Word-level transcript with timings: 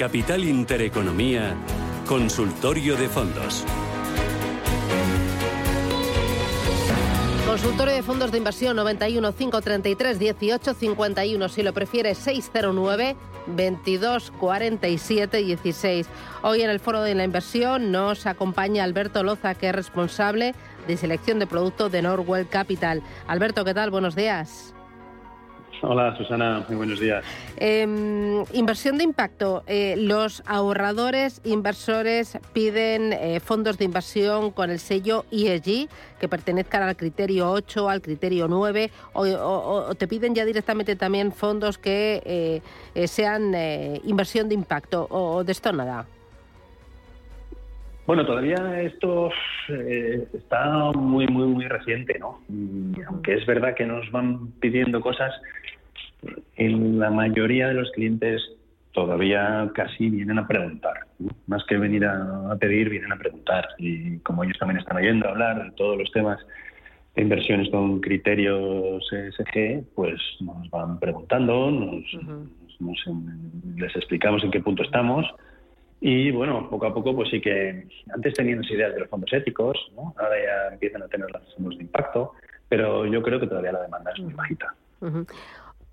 Capital 0.00 0.44
Intereconomía, 0.44 1.54
Consultorio 2.06 2.96
de 2.96 3.06
Fondos. 3.06 3.66
Consultorio 7.46 7.92
de 7.92 8.02
fondos 8.02 8.32
de 8.32 8.38
inversión 8.38 8.76
91 8.76 9.34
533 9.34 10.18
18 10.18 10.72
51. 10.72 11.48
Si 11.50 11.62
lo 11.62 11.74
prefiere 11.74 12.14
609 12.14 13.14
22 13.48 14.30
47 14.40 15.36
16. 15.36 16.06
Hoy 16.40 16.62
en 16.62 16.70
el 16.70 16.80
Foro 16.80 17.02
de 17.02 17.14
la 17.14 17.24
Inversión 17.24 17.92
nos 17.92 18.24
acompaña 18.24 18.84
Alberto 18.84 19.22
Loza, 19.22 19.54
que 19.54 19.68
es 19.68 19.74
responsable 19.74 20.54
de 20.86 20.96
selección 20.96 21.38
de 21.38 21.46
productos 21.46 21.92
de 21.92 22.00
Norwell 22.00 22.48
Capital. 22.48 23.02
Alberto, 23.26 23.66
¿qué 23.66 23.74
tal? 23.74 23.90
Buenos 23.90 24.16
días. 24.16 24.72
Hola 25.82 26.14
Susana, 26.16 26.62
muy 26.68 26.76
buenos 26.76 27.00
días. 27.00 27.24
Em, 27.56 28.44
inversión 28.52 28.98
de 28.98 29.04
impacto. 29.04 29.62
Eh, 29.66 29.94
los 29.96 30.42
ahorradores 30.44 31.40
inversores 31.44 32.38
piden 32.52 33.14
eh, 33.14 33.40
fondos 33.40 33.78
de 33.78 33.86
inversión 33.86 34.50
con 34.50 34.70
el 34.70 34.78
sello 34.78 35.24
ESG 35.30 35.88
que 36.20 36.28
pertenezcan 36.28 36.82
al 36.82 36.96
criterio 36.96 37.50
8, 37.50 37.88
al 37.88 38.02
criterio 38.02 38.46
9, 38.46 38.90
o, 39.14 39.94
te 39.94 40.06
piden 40.06 40.34
ya 40.34 40.44
directamente 40.44 40.96
también 40.96 41.32
fondos 41.32 41.78
que 41.78 42.62
eh, 42.94 43.08
sean 43.08 43.54
inversión 44.04 44.48
de 44.48 44.54
impacto, 44.54 45.06
o 45.10 45.44
de 45.44 45.52
esto 45.52 45.72
nada. 45.72 46.06
Bueno, 48.06 48.26
todavía 48.26 48.80
esto 48.80 49.30
está 50.32 50.90
muy, 50.92 51.26
muy, 51.28 51.46
muy 51.46 51.64
reciente, 51.66 52.18
¿no? 52.18 52.40
Y 52.48 53.00
aunque 53.02 53.34
es 53.34 53.46
verdad 53.46 53.74
que 53.74 53.86
nos 53.86 54.10
van 54.10 54.52
pidiendo 54.60 55.00
cosas, 55.00 55.32
en 56.56 56.98
la 56.98 57.10
mayoría 57.10 57.68
de 57.68 57.74
los 57.74 57.90
clientes 57.92 58.42
todavía 58.92 59.70
casi 59.74 60.10
vienen 60.10 60.38
a 60.38 60.46
preguntar. 60.46 61.06
Más 61.46 61.64
que 61.64 61.76
venir 61.76 62.04
a, 62.04 62.56
pedir, 62.58 62.88
vienen 62.88 63.12
a 63.12 63.16
preguntar. 63.16 63.68
Y 63.78 64.18
como 64.18 64.44
ellos 64.44 64.58
también 64.58 64.80
están 64.80 64.96
oyendo 64.96 65.28
hablar 65.28 65.64
de 65.64 65.70
todos 65.72 65.96
los 65.96 66.10
temas 66.10 66.38
de 67.14 67.22
inversiones 67.22 67.70
con 67.70 68.00
criterios 68.00 69.04
ESG, 69.12 69.84
pues 69.94 70.20
nos 70.40 70.68
van 70.70 70.98
preguntando, 70.98 71.70
nos, 71.70 72.04
les 73.76 73.96
explicamos 73.96 74.42
en 74.44 74.50
qué 74.50 74.60
punto 74.60 74.82
estamos. 74.82 75.26
Y 76.00 76.30
bueno, 76.30 76.68
poco 76.70 76.86
a 76.86 76.94
poco, 76.94 77.14
pues 77.14 77.28
sí 77.30 77.40
que 77.40 77.86
antes 78.12 78.34
tenían 78.34 78.64
ideas 78.64 78.94
de 78.94 79.00
los 79.00 79.08
fondos 79.10 79.30
éticos, 79.32 79.76
ahora 79.96 80.36
ya 80.42 80.72
empiezan 80.72 81.02
a 81.02 81.08
tener 81.08 81.30
los 81.30 81.54
fondos 81.54 81.76
de 81.76 81.84
impacto, 81.84 82.32
pero 82.68 83.04
yo 83.04 83.22
creo 83.22 83.38
que 83.38 83.46
todavía 83.46 83.72
la 83.72 83.82
demanda 83.82 84.10
es 84.12 84.20
muy 84.20 84.32
bajita. 84.32 84.74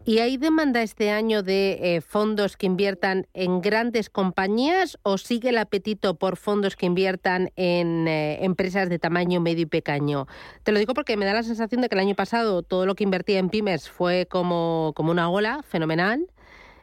¿Y 0.06 0.20
hay 0.20 0.38
demanda 0.38 0.82
este 0.82 1.12
año 1.12 1.44
de 1.44 1.96
eh, 1.96 2.00
fondos 2.00 2.56
que 2.56 2.66
inviertan 2.66 3.28
en 3.34 3.60
grandes 3.60 4.10
compañías 4.10 4.98
o 5.04 5.18
sigue 5.18 5.50
el 5.50 5.58
apetito 5.58 6.16
por 6.16 6.38
fondos 6.38 6.78
que 6.78 6.86
inviertan 6.86 7.50
en 7.58 8.08
eh, 8.08 8.46
empresas 8.46 8.88
de 8.88 9.00
tamaño 9.00 9.42
medio 9.42 9.64
y 9.64 9.66
pequeño? 9.66 10.26
Te 10.64 10.72
lo 10.72 10.80
digo 10.80 10.94
porque 10.94 11.18
me 11.18 11.26
da 11.26 11.34
la 11.34 11.44
sensación 11.44 11.82
de 11.82 11.90
que 11.90 11.96
el 11.96 12.00
año 12.00 12.16
pasado 12.16 12.64
todo 12.64 12.86
lo 12.86 12.96
que 12.96 13.04
invertía 13.04 13.40
en 13.40 13.50
pymes 13.50 13.90
fue 13.90 14.28
como, 14.30 14.94
como 14.96 15.12
una 15.12 15.30
ola 15.30 15.62
fenomenal 15.64 16.26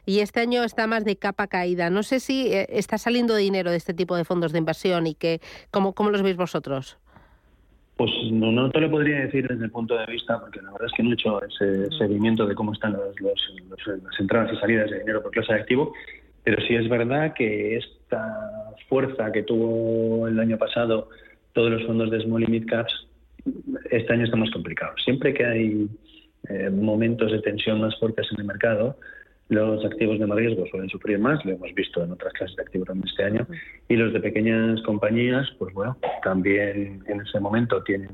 y 0.05 0.19
este 0.19 0.39
año 0.39 0.63
está 0.63 0.87
más 0.87 1.05
de 1.05 1.17
capa 1.17 1.47
caída. 1.47 1.89
No 1.89 2.03
sé 2.03 2.19
si 2.19 2.53
eh, 2.53 2.67
está 2.69 2.97
saliendo 2.97 3.35
dinero 3.35 3.71
de 3.71 3.77
este 3.77 3.93
tipo 3.93 4.15
de 4.15 4.25
fondos 4.25 4.51
de 4.51 4.59
inversión 4.59 5.07
y 5.07 5.15
que 5.15 5.39
cómo, 5.71 5.93
cómo 5.93 6.09
los 6.09 6.21
veis 6.21 6.37
vosotros. 6.37 6.97
Pues 7.97 8.11
no, 8.29 8.51
no 8.51 8.69
te 8.71 8.81
lo 8.81 8.91
podría 8.91 9.21
decir 9.21 9.47
desde 9.47 9.63
el 9.63 9.71
punto 9.71 9.97
de 9.97 10.05
vista, 10.05 10.39
porque 10.39 10.61
la 10.61 10.71
verdad 10.71 10.87
es 10.87 10.93
que 10.97 11.03
no 11.03 11.11
he 11.11 11.13
hecho 11.13 11.41
ese 11.43 11.89
seguimiento 11.97 12.45
de 12.45 12.53
cómo 12.53 12.73
están 12.73 12.93
los, 12.93 13.15
las 13.21 14.19
entradas 14.19 14.51
y 14.53 14.57
salidas 14.57 14.89
de 14.89 14.99
dinero 14.99 15.23
por 15.23 15.31
clase 15.31 15.53
de 15.53 15.59
activo, 15.61 15.93
pero 16.43 16.61
sí 16.67 16.75
es 16.75 16.89
verdad 16.89 17.33
que 17.33 17.77
esta 17.77 18.75
fuerza 18.89 19.31
que 19.31 19.43
tuvo 19.43 20.27
el 20.27 20.39
año 20.39 20.57
pasado 20.57 21.09
todos 21.53 21.71
los 21.71 21.85
fondos 21.85 22.11
de 22.11 22.21
Small 22.21 22.43
y 22.43 22.47
Mid 22.47 22.67
Caps, 22.67 23.07
este 23.89 24.11
año 24.11 24.25
está 24.25 24.35
más 24.35 24.51
complicado. 24.51 24.93
Siempre 25.03 25.33
que 25.33 25.45
hay 25.45 25.87
eh, 26.49 26.69
momentos 26.69 27.31
de 27.31 27.39
tensión 27.39 27.79
más 27.79 27.97
fuertes 27.97 28.27
en 28.33 28.41
el 28.41 28.45
mercado, 28.45 28.97
los 29.49 29.85
activos 29.85 30.19
de 30.19 30.25
más 30.25 30.37
riesgo 30.37 30.65
suelen 30.67 30.89
sufrir 30.89 31.19
más, 31.19 31.43
lo 31.45 31.51
hemos 31.51 31.73
visto 31.73 32.03
en 32.03 32.11
otras 32.11 32.33
clases 32.33 32.55
de 32.55 32.63
activos 32.63 32.87
también 32.87 33.07
este 33.07 33.23
año, 33.23 33.47
y 33.87 33.95
los 33.95 34.11
de 34.11 34.19
pequeñas 34.19 34.81
compañías, 34.81 35.47
pues 35.59 35.73
bueno, 35.73 35.97
también 36.23 37.03
en 37.07 37.21
ese 37.21 37.39
momento 37.39 37.83
tienen 37.83 38.09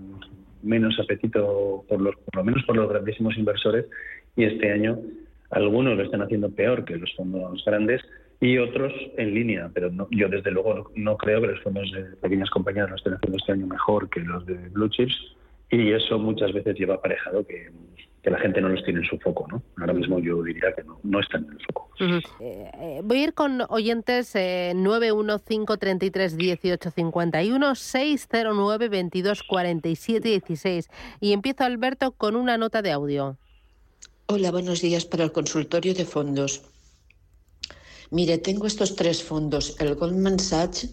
menos 0.62 1.00
apetito, 1.00 1.86
por, 1.88 2.02
los, 2.02 2.16
por 2.16 2.36
lo 2.36 2.44
menos 2.44 2.64
por 2.66 2.76
los 2.76 2.90
grandísimos 2.90 3.38
inversores, 3.38 3.86
y 4.36 4.44
este 4.44 4.72
año 4.72 5.00
algunos 5.52 5.98
lo 5.98 6.04
están 6.04 6.22
haciendo 6.22 6.50
peor 6.50 6.86
que 6.86 6.98
los 6.98 7.14
fondos 7.16 7.64
grandes 7.66 8.02
y 8.40 8.58
otros 8.58 8.94
en 9.18 9.34
línea, 9.34 9.70
pero 9.74 9.92
no, 9.92 10.08
yo 10.12 10.28
desde 10.28 10.52
luego 10.52 10.92
no, 10.96 11.18
creo 11.18 11.42
que 11.42 11.48
los 11.48 11.62
fondos 11.62 11.92
de 11.92 12.04
pequeñas 12.22 12.50
compañías 12.50 12.90
lo 12.90 12.96
estén 12.96 13.14
haciendo 13.14 13.38
este 13.38 13.52
año 13.52 13.68
mejor 13.68 14.10
que 14.10 14.22
los 14.22 14.46
de 14.46 14.56
blue 14.70 14.90
chips, 14.90 15.16
y 15.70 15.92
eso 15.92 16.20
muchas 16.20 16.52
veces 16.52 16.78
lleva 16.78 16.96
aparejado 16.96 17.46
que 17.46 17.70
que 18.22 18.30
la 18.30 18.40
gente 18.40 18.62
no 18.62 18.70
los 18.70 18.84
tiene 18.84 19.00
en 19.00 19.06
su 19.06 19.18
foco, 19.18 19.48
¿no? 19.50 19.64
Ahora 19.78 19.94
mismo 19.94 20.20
yo 20.20 20.44
diría 20.44 20.72
que 20.76 20.84
no, 20.84 21.00
no 21.04 21.20
están 21.20 21.46
en 21.46 21.54
el 21.54 21.60
foco. 21.66 21.90
Eh, 22.40 22.72
eh, 22.80 23.02
voy 23.04 23.18
a 23.20 23.24
ir 23.24 23.34
con 23.34 23.64
oyentes 23.70 24.36
eh, 24.36 24.74
915331851 24.76 27.76
609 27.76 28.90
2247 28.90 30.30
16 30.30 30.92
y 31.20 31.34
empiezo 31.34 31.64
Alberto 31.64 32.12
con 32.12 32.36
una 32.36 32.58
nota 32.58 32.84
de 32.84 32.92
audio. 32.92 33.38
Hola, 34.28 34.52
buenos 34.52 34.82
días 34.82 35.06
para 35.06 35.24
el 35.24 35.32
consultorio 35.32 35.96
de 35.96 36.06
fondos. 36.06 36.62
Mire, 38.12 38.38
tengo 38.38 38.68
estos 38.68 38.96
tres 38.96 39.24
fondos, 39.24 39.76
el 39.80 39.96
Goldman 39.96 40.38
Sachs, 40.38 40.92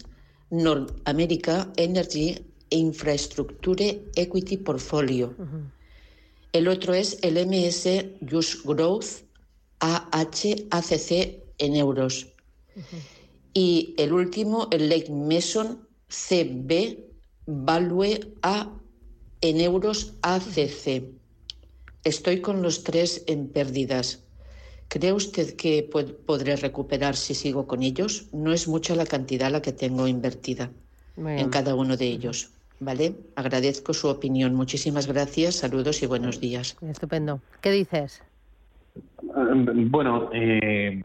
North 0.49 0.91
America 1.05 1.71
Energy 1.77 2.43
e 2.69 2.77
Infrastructure 2.77 4.01
Equity 4.15 4.57
Portfolio. 4.57 5.35
El 6.51 6.67
otro 6.67 6.93
es 6.93 7.19
el 7.21 7.35
MS 7.45 8.05
Just 8.29 8.65
Growth 8.65 9.23
AHACC 9.79 11.43
en 11.57 11.75
euros. 11.75 12.27
Y 13.53 13.93
el 13.97 14.13
último, 14.13 14.67
el 14.71 14.89
Lake 14.89 15.11
Mason 15.11 15.87
CB 16.07 16.97
Value 17.45 18.35
A 18.41 18.71
en 19.41 19.61
euros 19.61 20.13
ACC. 20.21 21.03
Estoy 22.03 22.41
con 22.41 22.61
los 22.61 22.83
tres 22.83 23.23
en 23.27 23.49
pérdidas. 23.49 24.23
¿Cree 24.87 25.13
usted 25.13 25.55
que 25.55 25.83
podré 25.83 26.55
recuperar 26.55 27.15
si 27.15 27.35
sigo 27.35 27.67
con 27.67 27.83
ellos? 27.83 28.25
No 28.31 28.53
es 28.53 28.67
mucha 28.67 28.95
la 28.95 29.05
cantidad 29.05 29.51
la 29.51 29.61
que 29.61 29.71
tengo 29.71 30.07
invertida 30.07 30.71
en 31.15 31.49
cada 31.49 31.75
uno 31.75 31.95
de 31.95 32.07
ellos. 32.07 32.49
¿Vale? 32.79 33.13
Agradezco 33.35 33.93
su 33.93 34.07
opinión. 34.07 34.55
Muchísimas 34.55 35.07
gracias, 35.07 35.55
saludos 35.55 36.01
y 36.03 36.07
buenos 36.07 36.39
días. 36.39 36.77
Estupendo. 36.81 37.41
¿Qué 37.61 37.71
dices? 37.71 38.23
Mm, 39.23 39.89
bueno, 39.89 40.29
eh, 40.33 41.03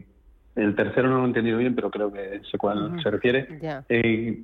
el 0.55 0.75
tercero 0.75 1.09
no 1.09 1.17
lo 1.17 1.23
he 1.23 1.27
entendido 1.27 1.57
bien, 1.57 1.75
pero 1.75 1.91
creo 1.91 2.11
que 2.11 2.41
sé 2.49 2.57
cuál 2.57 3.01
se 3.01 3.11
refiere. 3.11 3.47
Eh, 3.89 4.41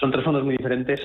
son 0.00 0.12
tres 0.12 0.24
fondos 0.24 0.44
muy 0.44 0.56
diferentes. 0.56 1.00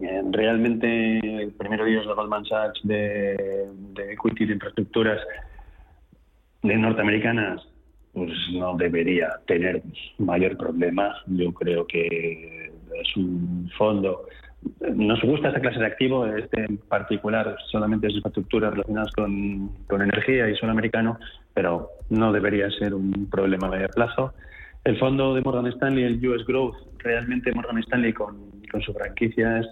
Eh, 0.00 0.22
realmente, 0.30 1.18
el 1.18 1.52
primero 1.52 1.84
de 1.84 1.90
ellos, 1.90 2.06
la 2.06 2.14
Goldman 2.14 2.44
Sachs 2.44 2.80
de, 2.84 3.68
de 3.94 4.12
equity 4.12 4.46
de 4.46 4.54
infraestructuras 4.54 5.20
de 6.62 6.76
norteamericanas, 6.76 7.66
pues 8.12 8.30
no 8.52 8.76
debería 8.76 9.40
tener 9.46 9.82
mayor 10.18 10.56
problema. 10.56 11.14
Yo 11.26 11.52
creo 11.52 11.86
que 11.86 12.72
es 13.00 13.16
un 13.16 13.70
fondo 13.76 14.26
nos 14.94 15.20
gusta 15.22 15.48
esta 15.48 15.60
clase 15.60 15.78
de 15.78 15.86
activo, 15.86 16.26
este 16.26 16.64
en 16.64 16.78
particular 16.78 17.56
solamente 17.70 18.08
es 18.08 18.14
infraestructuras 18.14 18.72
relacionadas 18.72 19.12
con, 19.12 19.68
con 19.86 20.02
energía 20.02 20.48
y 20.48 20.56
suelo 20.56 20.72
americano, 20.72 21.18
pero 21.54 21.90
no 22.10 22.32
debería 22.32 22.70
ser 22.70 22.94
un 22.94 23.28
problema 23.30 23.68
a 23.68 23.70
medio 23.70 23.88
plazo. 23.88 24.32
El 24.84 24.98
fondo 24.98 25.34
de 25.34 25.42
Morgan 25.42 25.66
Stanley, 25.66 26.04
el 26.04 26.26
US 26.26 26.44
Growth, 26.46 26.76
realmente 26.98 27.52
Morgan 27.52 27.78
Stanley 27.78 28.12
con, 28.12 28.36
con 28.70 28.80
su 28.82 28.92
franquicia 28.92 29.60
eh, 29.60 29.64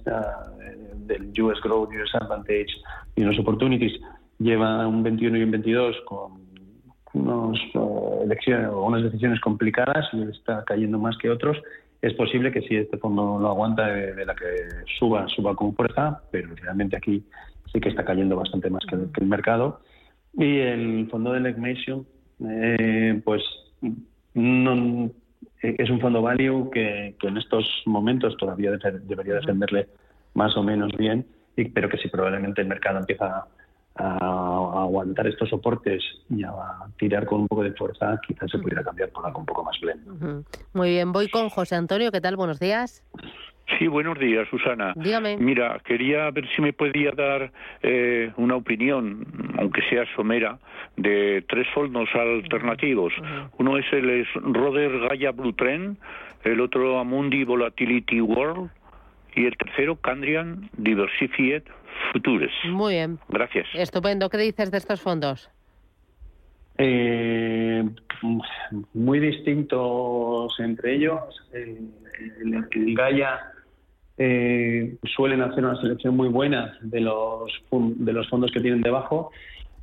del 1.07 1.33
US 1.43 1.61
Growth, 1.63 1.91
US 1.91 2.15
Advantage 2.15 2.67
y 3.17 3.23
los 3.23 3.39
Opportunities, 3.39 4.01
lleva 4.39 4.87
un 4.87 5.03
21 5.03 5.39
y 5.39 5.43
un 5.43 5.51
22 5.51 5.97
con 6.05 6.47
unos, 7.15 7.59
uh, 7.75 8.23
elecciones, 8.25 8.69
unas 8.73 9.03
decisiones 9.03 9.41
complicadas 9.41 10.07
y 10.13 10.23
está 10.25 10.65
cayendo 10.65 10.99
más 10.99 11.17
que 11.17 11.31
otros 11.31 11.57
es 12.03 12.15
posible 12.15 12.53
que 12.53 12.63
si 12.63 12.77
este 12.77 12.99
fondo 12.99 13.39
lo 13.39 13.49
aguanta, 13.49 13.87
de, 13.87 14.25
la 14.25 14.35
que 14.35 14.47
suba, 14.99 15.27
suba 15.29 15.55
con 15.55 15.75
fuerza, 15.75 16.23
pero 16.31 16.55
realmente 16.55 16.97
aquí 16.97 17.25
sí 17.73 17.81
que 17.81 17.89
está 17.89 18.05
cayendo 18.05 18.37
bastante 18.37 18.71
más 18.71 18.85
que, 18.87 18.97
el 18.97 19.27
mercado. 19.27 19.81
Y 20.35 20.59
el 20.59 21.09
fondo 21.11 21.33
de 21.33 21.41
Legmation, 21.41 22.07
eh, 22.49 23.21
pues 23.25 23.43
no, 24.35 25.11
es 25.63 25.91
un 25.91 26.01
fondo 26.01 26.23
value 26.23 26.71
que, 26.71 27.15
en 27.21 27.37
estos 27.37 27.83
momentos 27.87 28.37
todavía 28.37 28.73
debería 29.05 29.35
defenderle 29.35 29.89
más 30.35 30.57
o 30.57 30.63
menos 30.63 30.93
bien, 30.97 31.27
y, 31.57 31.65
pero 31.67 31.89
que 31.89 31.97
si 31.99 32.09
probablemente 32.09 32.61
el 32.61 32.69
mercado 32.69 32.99
empieza 32.99 33.47
a, 33.97 34.46
aguantar 34.87 35.27
estos 35.27 35.49
soportes 35.49 36.03
y 36.31 36.43
a 36.45 36.53
tirar 36.99 37.27
con 37.27 37.43
un 37.43 37.49
poco 37.49 37.63
de 37.63 37.73
fuerza, 37.73 38.19
quizás 38.27 38.51
se 38.51 38.59
pudiera 38.59 38.83
cambiar 38.83 39.11
por 39.11 39.27
algo 39.27 39.41
un 39.41 39.47
poco 39.47 39.65
más 39.65 39.79
blend. 39.81 40.45
Muy 40.73 40.91
bien, 40.91 41.13
voy 41.13 41.29
con 41.29 41.49
José 41.49 41.77
Antonio. 41.77 42.11
¿Qué 42.11 42.21
tal? 42.21 42.37
Buenos 42.37 42.59
días. 42.59 43.03
Sí, 43.79 43.89
buenos 43.89 44.19
días, 44.19 44.47
Susana. 44.49 44.93
Dígame. 44.97 45.37
Mira, 45.39 45.81
quería 45.85 46.31
ver 46.31 46.49
si 46.55 46.63
me 46.63 46.73
podía 46.73 47.11
dar 47.11 47.51
eh, 47.83 48.33
una 48.37 48.55
opinión, 48.55 49.27
aunque 49.59 49.83
sea 49.91 50.05
somera, 50.15 50.59
de 50.97 51.45
tres 51.49 51.67
fondos 51.75 52.09
alternativos. 52.15 53.13
Uno 53.59 53.77
es 53.77 53.85
el 53.93 54.27
Roder 54.35 55.01
Gaia 55.09 55.33
Blue 55.33 55.53
Trend, 55.53 55.99
el 56.45 56.61
otro 56.61 57.01
Amundi 57.01 57.45
Volatility 57.45 58.21
World 58.21 58.71
y 59.35 59.47
el 59.47 59.57
tercero 59.57 59.97
Candrian 59.97 60.71
Diversified 60.77 61.65
Futures. 62.13 62.53
Muy 62.69 62.95
bien. 62.95 63.19
Gracias. 63.29 63.67
Estupendo. 63.75 64.29
¿Qué 64.31 64.39
dices 64.39 64.71
de 64.71 64.79
estos 64.79 65.01
fondos? 65.01 65.51
Eh, 66.79 67.85
muy 68.95 69.21
distintos 69.21 70.59
entre 70.59 70.97
ellos. 70.97 71.21
El, 71.53 71.91
el, 72.71 72.95
Gaia 72.95 73.41
eh, 74.19 74.97
suelen 75.15 75.43
hacer 75.43 75.65
una 75.65 75.81
selección 75.81 76.17
muy 76.17 76.29
buena 76.29 76.79
de 76.81 77.01
los, 77.01 77.51
de 77.71 78.13
los 78.13 78.29
fondos 78.29 78.51
que 78.53 78.61
tienen 78.61 78.83
debajo. 78.83 79.31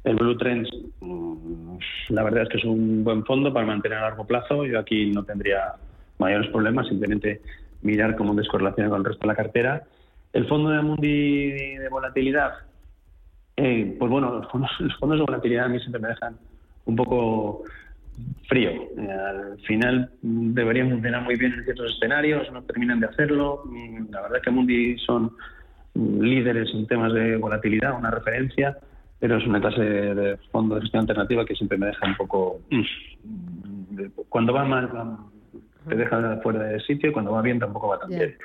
El 0.04 0.16
Blue 0.16 0.38
Trends, 0.38 0.70
mm, 1.00 1.78
la 2.10 2.24
verdad 2.24 2.44
es 2.44 2.50
que 2.50 2.58
es 2.58 2.66
un 2.66 3.04
buen 3.04 3.24
fondo 3.26 3.54
para 3.54 3.66
mantener 3.66 4.00
a 4.00 4.10
largo 4.10 4.26
plazo. 4.26 4.66
Yo 4.66 4.80
aquí 4.80 5.12
no 5.12 5.24
tendría 5.24 5.74
mayores 6.20 6.50
problemas, 6.52 6.88
simplemente 6.88 7.42
mirar 7.82 8.16
cómo 8.16 8.34
descorrelaciona 8.34 8.90
con 8.90 9.00
el 9.00 9.06
resto 9.06 9.22
de 9.22 9.28
la 9.28 9.36
cartera. 9.36 9.84
El 10.34 10.48
fondo 10.48 10.70
de 10.72 10.80
Amundi 10.80 11.52
de 11.52 11.90
volatilidad, 11.90 12.54
eh, 13.56 13.96
pues 14.00 14.12
bueno, 14.12 14.34
los 14.34 14.52
fondos, 14.52 14.72
los 14.80 14.98
fondos 14.98 15.20
de 15.20 15.26
volatilidad 15.26 15.66
a 15.66 15.70
mí 15.70 15.80
siempre 15.80 16.02
me 16.02 16.08
dejan 16.10 16.36
un 16.86 16.96
poco 16.96 17.64
frío. 18.48 18.72
Eh, 18.72 19.12
al 19.12 19.60
final 19.62 20.12
deberían 20.22 20.90
funcionar 20.90 21.22
muy 21.22 21.36
bien 21.36 21.54
en 21.54 21.64
ciertos 21.64 21.94
escenarios, 21.94 22.52
no 22.52 22.64
terminan 22.64 23.00
de 23.00 23.08
hacerlo. 23.08 23.62
Mm, 23.66 24.12
la 24.12 24.22
verdad 24.22 24.38
es 24.38 24.44
que 24.44 24.52
Mundi 24.52 24.98
son 25.00 25.32
líderes 25.96 26.74
en 26.74 26.88
temas 26.88 27.14
de 27.14 27.38
volatilidad, 27.38 27.96
una 27.96 28.10
referencia, 28.10 28.76
pero 29.20 29.38
es 29.38 29.46
una 29.46 29.62
clase 29.62 29.82
de 29.82 30.38
fondo 30.52 30.76
de 30.76 30.82
gestión 30.82 31.02
alternativa 31.02 31.46
que 31.46 31.56
siempre 31.56 31.78
me 31.78 31.88
deja 31.88 32.08
un 32.08 32.16
poco... 32.16 32.60
Mm, 32.72 34.06
cuando 34.30 34.52
va 34.54 34.66
mal 34.66 34.90
te 35.88 35.96
deja 35.96 36.40
fuera 36.42 36.64
de 36.64 36.80
sitio 36.82 37.10
y 37.10 37.14
cuando 37.14 37.32
va 37.32 37.42
bien 37.42 37.60
tampoco 37.60 37.90
va 37.90 38.00
tan 38.00 38.10
bien. 38.10 38.36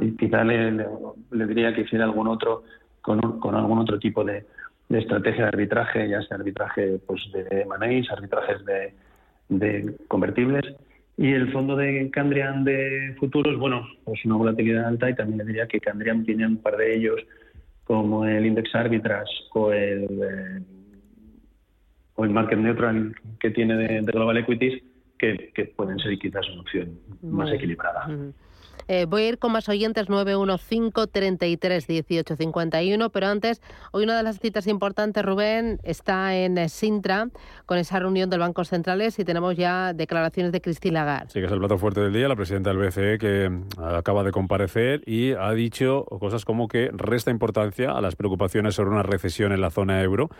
Y 0.00 0.16
quizá 0.16 0.44
le, 0.44 0.72
le, 0.72 1.46
diría 1.46 1.74
que 1.74 1.82
hiciera 1.82 2.04
algún 2.04 2.28
otro 2.28 2.64
con, 3.02 3.40
con 3.40 3.54
algún 3.54 3.78
otro 3.78 3.98
tipo 3.98 4.24
de, 4.24 4.44
de 4.88 4.98
estrategia 4.98 5.42
de 5.42 5.48
arbitraje, 5.48 6.08
ya 6.08 6.22
sea 6.22 6.36
arbitraje 6.36 6.98
pues 7.06 7.30
de 7.32 7.64
manéis, 7.66 8.10
arbitrajes 8.10 8.64
de, 8.64 8.94
de 9.48 9.94
convertibles. 10.08 10.64
Y 11.16 11.32
el 11.32 11.50
fondo 11.52 11.74
de 11.74 12.10
Candrian 12.10 12.62
de 12.62 13.16
futuros, 13.18 13.58
bueno, 13.58 13.86
pues 14.04 14.24
una 14.24 14.36
volatilidad 14.36 14.86
alta 14.86 15.10
y 15.10 15.16
también 15.16 15.38
le 15.38 15.44
diría 15.44 15.66
que 15.66 15.80
Candrian 15.80 16.24
tiene 16.24 16.46
un 16.46 16.58
par 16.58 16.76
de 16.76 16.94
ellos, 16.94 17.20
como 17.84 18.24
el 18.24 18.46
Index 18.46 18.72
Arbitrage 18.74 19.32
o 19.52 19.72
el, 19.72 20.04
eh, 20.04 20.60
o 22.14 22.24
el 22.24 22.30
Market 22.30 22.58
Neutral 22.58 23.16
que 23.40 23.50
tiene 23.50 23.76
de, 23.76 24.00
Global 24.02 24.36
Equities, 24.36 24.82
que, 25.18 25.72
pueden 25.76 25.98
ser 25.98 26.18
quizás 26.18 26.48
una 26.50 26.60
opción 26.62 26.98
más 27.22 27.52
equilibrada. 27.52 28.08
Eh, 28.90 29.04
voy 29.04 29.22
a 29.22 29.28
ir 29.28 29.38
con 29.38 29.52
más 29.52 29.68
oyentes 29.68 30.08
915 30.08 31.06
33 31.12 31.86
18 31.86 32.36
51, 32.36 33.10
pero 33.10 33.26
antes, 33.26 33.60
hoy 33.92 34.04
una 34.04 34.16
de 34.16 34.22
las 34.22 34.40
citas 34.40 34.66
importantes, 34.66 35.22
Rubén, 35.22 35.78
está 35.82 36.34
en 36.34 36.56
eh, 36.56 36.70
Sintra 36.70 37.28
con 37.66 37.76
esa 37.76 37.98
reunión 37.98 38.30
del 38.30 38.40
Banco 38.40 38.64
Centrales 38.64 39.18
y 39.18 39.26
tenemos 39.26 39.56
ya 39.56 39.92
declaraciones 39.92 40.52
de 40.52 40.62
Cristina 40.62 41.00
Lagarde. 41.00 41.30
Sí, 41.30 41.40
que 41.40 41.44
es 41.44 41.52
el 41.52 41.58
plato 41.58 41.76
fuerte 41.76 42.00
del 42.00 42.14
día, 42.14 42.28
la 42.28 42.36
presidenta 42.36 42.70
del 42.70 42.78
BCE 42.78 43.18
que 43.18 43.50
mm, 43.50 43.82
acaba 43.82 44.24
de 44.24 44.30
comparecer 44.30 45.02
y 45.04 45.32
ha 45.32 45.52
dicho 45.52 46.06
cosas 46.06 46.46
como 46.46 46.66
que 46.66 46.90
resta 46.90 47.30
importancia 47.30 47.92
a 47.92 48.00
las 48.00 48.16
preocupaciones 48.16 48.74
sobre 48.74 48.88
una 48.88 49.02
recesión 49.02 49.52
en 49.52 49.60
la 49.60 49.70
zona 49.70 50.02
euro. 50.02 50.30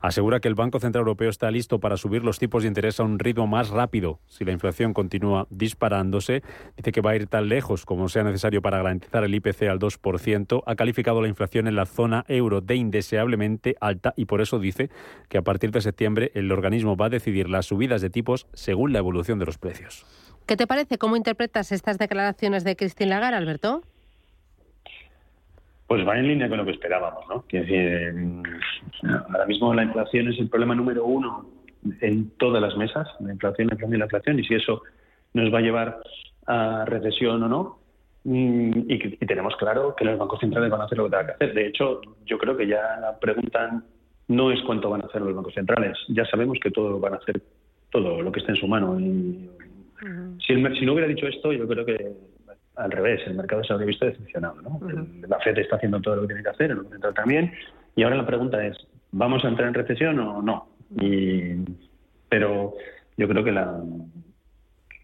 Asegura 0.00 0.40
que 0.40 0.48
el 0.48 0.54
Banco 0.54 0.80
Central 0.80 1.02
Europeo 1.02 1.28
está 1.28 1.50
listo 1.50 1.78
para 1.78 1.98
subir 1.98 2.24
los 2.24 2.38
tipos 2.38 2.62
de 2.62 2.68
interés 2.68 3.00
a 3.00 3.02
un 3.02 3.18
ritmo 3.18 3.46
más 3.46 3.68
rápido 3.68 4.18
si 4.28 4.46
la 4.46 4.52
inflación 4.52 4.94
continúa 4.94 5.46
disparándose. 5.50 6.42
Dice 6.78 6.90
que 6.90 7.02
va 7.02 7.10
a 7.10 7.16
ir 7.16 7.26
tan 7.26 7.50
lejos 7.50 7.84
como 7.84 7.97
como 7.98 8.08
sea 8.08 8.22
necesario 8.22 8.62
para 8.62 8.76
garantizar 8.76 9.24
el 9.24 9.34
IPC 9.34 9.62
al 9.62 9.80
2%, 9.80 10.62
ha 10.64 10.76
calificado 10.76 11.20
la 11.20 11.26
inflación 11.26 11.66
en 11.66 11.74
la 11.74 11.84
zona 11.84 12.24
euro 12.28 12.60
de 12.60 12.76
indeseablemente 12.76 13.74
alta 13.80 14.14
y 14.16 14.26
por 14.26 14.40
eso 14.40 14.60
dice 14.60 14.88
que 15.28 15.36
a 15.36 15.42
partir 15.42 15.72
de 15.72 15.80
septiembre 15.80 16.30
el 16.34 16.52
organismo 16.52 16.96
va 16.96 17.06
a 17.06 17.08
decidir 17.08 17.50
las 17.50 17.66
subidas 17.66 18.00
de 18.00 18.08
tipos 18.08 18.46
según 18.52 18.92
la 18.92 19.00
evolución 19.00 19.40
de 19.40 19.46
los 19.46 19.58
precios. 19.58 20.06
¿Qué 20.46 20.56
te 20.56 20.68
parece? 20.68 20.96
¿Cómo 20.96 21.16
interpretas 21.16 21.72
estas 21.72 21.98
declaraciones 21.98 22.62
de 22.62 22.76
Christine 22.76 23.10
Lagarde, 23.10 23.36
Alberto? 23.36 23.82
Pues 25.88 26.06
va 26.06 26.16
en 26.20 26.28
línea 26.28 26.48
con 26.48 26.58
lo 26.58 26.64
que 26.64 26.70
esperábamos, 26.70 27.24
¿no? 27.28 27.44
decir, 27.50 28.14
ahora 29.28 29.46
mismo 29.46 29.74
la 29.74 29.82
inflación 29.82 30.28
es 30.28 30.38
el 30.38 30.48
problema 30.48 30.76
número 30.76 31.04
uno 31.04 31.50
en 32.00 32.30
todas 32.36 32.62
las 32.62 32.76
mesas, 32.76 33.08
la 33.18 33.32
inflación, 33.32 33.66
la 33.66 33.74
inflación 33.74 33.96
y 33.96 33.98
la 33.98 34.04
inflación, 34.04 34.38
y 34.38 34.44
si 34.44 34.54
eso 34.54 34.82
nos 35.34 35.52
va 35.52 35.58
a 35.58 35.62
llevar 35.62 36.00
a 36.46 36.84
recesión 36.84 37.42
o 37.42 37.48
no, 37.48 37.87
y, 38.24 39.26
tenemos 39.26 39.56
claro 39.56 39.94
que 39.96 40.04
los 40.04 40.18
bancos 40.18 40.40
centrales 40.40 40.70
van 40.70 40.80
a 40.80 40.84
hacer 40.84 40.98
lo 40.98 41.04
que 41.04 41.10
tengan 41.10 41.26
que 41.26 41.32
hacer. 41.32 41.54
De 41.54 41.66
hecho, 41.66 42.00
yo 42.26 42.38
creo 42.38 42.56
que 42.56 42.66
ya 42.66 42.98
la 43.00 43.18
pregunta 43.18 43.82
no 44.28 44.50
es 44.50 44.60
cuánto 44.62 44.90
van 44.90 45.02
a 45.02 45.06
hacer 45.06 45.22
los 45.22 45.34
bancos 45.34 45.54
centrales. 45.54 45.96
Ya 46.08 46.24
sabemos 46.26 46.58
que 46.60 46.70
todo 46.70 46.98
van 47.00 47.14
a 47.14 47.16
hacer 47.16 47.40
todo 47.90 48.20
lo 48.22 48.32
que 48.32 48.40
esté 48.40 48.52
en 48.52 48.58
su 48.58 48.66
mano. 48.66 48.98
Y, 49.00 49.48
si, 50.46 50.54
no 50.54 50.92
hubiera 50.92 51.08
dicho 51.08 51.26
esto, 51.26 51.52
yo 51.52 51.66
creo 51.66 51.84
que 51.84 52.12
al 52.76 52.90
revés, 52.90 53.20
el 53.26 53.34
mercado 53.34 53.64
se 53.64 53.72
habría 53.72 53.88
visto 53.88 54.06
decepcionado. 54.06 54.60
¿no? 54.62 54.80
la 55.26 55.38
FED 55.40 55.58
está 55.58 55.76
haciendo 55.76 56.00
todo 56.00 56.16
lo 56.16 56.22
que 56.22 56.28
tiene 56.28 56.42
que 56.42 56.50
hacer, 56.50 56.70
el 56.70 56.76
Banco 56.76 56.90
Central 56.90 57.14
también. 57.14 57.52
Y 57.96 58.02
ahora 58.02 58.16
la 58.16 58.26
pregunta 58.26 58.64
es, 58.64 58.76
¿vamos 59.10 59.44
a 59.44 59.48
entrar 59.48 59.68
en 59.68 59.74
recesión 59.74 60.18
o 60.20 60.42
no? 60.42 60.68
Y, 61.00 61.64
pero 62.28 62.74
yo 63.16 63.28
creo 63.28 63.42
que 63.42 63.52
la, 63.52 63.82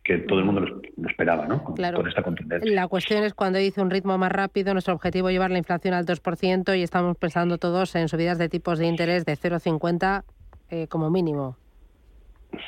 que 0.04 0.18
todo 0.18 0.38
el 0.38 0.44
mundo 0.44 0.60
lo, 0.60 0.80
esperaba, 1.08 1.46
¿no? 1.46 1.62
Con, 1.62 1.74
claro. 1.74 2.06
esta 2.06 2.22
contundencia. 2.22 2.70
La 2.72 2.88
cuestión 2.88 3.24
es 3.24 3.34
cuando 3.34 3.58
dice 3.58 3.80
un 3.80 3.90
ritmo 3.90 4.16
más 4.18 4.32
rápido, 4.32 4.72
nuestro 4.72 4.94
objetivo 4.94 5.28
es 5.28 5.34
llevar 5.34 5.50
la 5.50 5.58
inflación 5.58 5.94
al 5.94 6.06
2% 6.06 6.78
y 6.78 6.82
estamos 6.82 7.16
pensando 7.16 7.58
todos 7.58 7.94
en 7.96 8.08
subidas 8.08 8.38
de 8.38 8.48
tipos 8.48 8.78
de 8.78 8.86
interés 8.86 9.24
de 9.24 9.34
0,50 9.34 10.22
eh, 10.70 10.86
como 10.88 11.10
mínimo. 11.10 11.56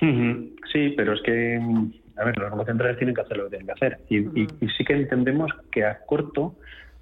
Sí, 0.00 0.94
pero 0.96 1.14
es 1.14 1.22
que, 1.22 1.60
a 2.16 2.24
ver, 2.24 2.36
los 2.38 2.50
bancos 2.50 2.66
centrales 2.66 2.98
tienen 2.98 3.14
que 3.14 3.20
hacer 3.20 3.36
lo 3.36 3.44
que 3.44 3.50
tienen 3.50 3.66
que 3.66 3.72
hacer. 3.72 3.98
y 4.10 4.68
sí 4.76 4.84
que 4.84 4.94
entendemos 4.94 5.52
que 5.70 5.84
a 5.84 6.00
corto 6.04 6.56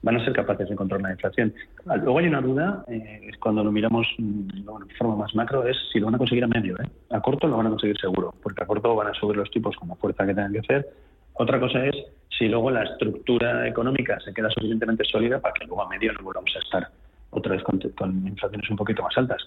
van 0.04 0.16
a 0.16 0.24
ser 0.24 0.34
capaces 0.34 0.68
de 0.68 0.76
controlar 0.76 1.08
la 1.08 1.12
inflación. 1.12 1.54
Ah, 1.86 1.96
luego 1.96 2.18
hay 2.18 2.26
una 2.26 2.42
duda, 2.42 2.84
eh, 2.88 3.30
cuando 3.40 3.64
lo 3.64 3.72
miramos 3.72 4.06
mm, 4.18 4.48
de 4.86 4.94
forma 4.98 5.16
más 5.16 5.34
macro, 5.34 5.66
es 5.66 5.76
si 5.92 5.98
lo 5.98 6.06
van 6.06 6.16
a 6.16 6.18
conseguir 6.18 6.44
a 6.44 6.46
medio. 6.46 6.76
¿eh? 6.78 6.86
A 7.10 7.20
corto 7.20 7.48
lo 7.48 7.56
van 7.56 7.68
a 7.68 7.70
conseguir 7.70 7.98
seguro, 7.98 8.34
porque 8.42 8.62
a 8.62 8.66
corto 8.66 8.94
van 8.94 9.08
a 9.08 9.14
subir 9.14 9.38
los 9.38 9.50
tipos 9.50 9.74
con 9.76 9.88
la 9.88 9.94
fuerza 9.94 10.26
que 10.26 10.34
tengan 10.34 10.52
que 10.52 10.58
hacer. 10.58 10.88
Otra 11.34 11.60
cosa 11.60 11.84
es 11.86 11.94
si 12.38 12.48
luego 12.48 12.70
la 12.70 12.82
estructura 12.82 13.66
económica 13.66 14.18
se 14.20 14.32
queda 14.32 14.50
suficientemente 14.50 15.04
sólida 15.04 15.40
para 15.40 15.54
que 15.54 15.66
luego 15.66 15.82
a 15.82 15.88
medio 15.88 16.12
no 16.12 16.22
volvamos 16.22 16.54
a 16.56 16.58
estar 16.58 16.88
otra 17.30 17.52
vez 17.52 17.62
con, 17.62 17.80
inflaciones 18.26 18.70
un 18.70 18.76
poquito 18.76 19.02
más 19.02 19.16
altas. 19.16 19.42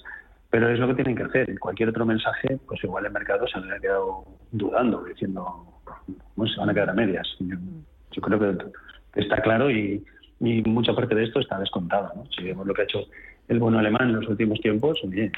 Pero 0.49 0.69
es 0.69 0.79
lo 0.79 0.87
que 0.87 0.95
tienen 0.95 1.15
que 1.15 1.23
hacer. 1.23 1.59
Cualquier 1.59 1.89
otro 1.89 2.05
mensaje, 2.05 2.57
pues 2.67 2.83
igual 2.83 3.05
el 3.05 3.11
mercado 3.11 3.47
se 3.47 3.59
le 3.59 3.75
ha 3.75 3.79
quedado 3.79 4.23
dudando, 4.51 5.03
diciendo, 5.03 5.65
bueno, 6.35 6.53
se 6.53 6.59
van 6.59 6.69
a 6.69 6.73
quedar 6.73 6.89
a 6.89 6.93
medias. 6.93 7.27
yo 7.39 8.21
creo 8.21 8.39
que 8.39 9.21
está 9.21 9.41
claro 9.41 9.69
y, 9.69 10.03
y 10.39 10.61
mucha 10.63 10.93
parte 10.93 11.15
de 11.15 11.25
esto 11.25 11.39
está 11.39 11.59
descontada. 11.59 12.11
¿no? 12.15 12.25
Si 12.35 12.43
vemos 12.43 12.65
lo 12.65 12.73
que 12.73 12.81
ha 12.81 12.85
hecho 12.85 12.99
el 13.47 13.59
bono 13.59 13.79
alemán 13.79 14.09
en 14.09 14.15
los 14.17 14.27
últimos 14.27 14.59
tiempos, 14.59 14.99
el 15.03 15.31